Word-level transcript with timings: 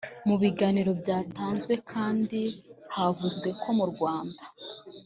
Mu 0.27 0.35
biganiro 0.41 0.91
byatanzwe 1.01 1.73
kandi 1.91 2.39
havuzwe 2.95 3.49
ko 3.61 3.69
mu 3.77 3.85
Rwanda 3.91 4.43